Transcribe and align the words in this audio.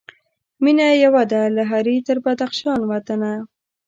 مېنه 0.63 0.85
یوه 1.05 1.23
ده 1.31 1.41
له 1.55 1.63
هري 1.71 1.95
تر 2.07 2.17
بدخشان 2.25 2.79
وطنه 2.89 3.31